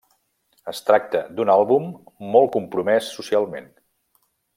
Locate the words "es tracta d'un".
0.71-1.51